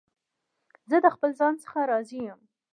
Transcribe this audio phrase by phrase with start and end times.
[0.89, 2.39] زه د خپل ځان څخه راضي یم.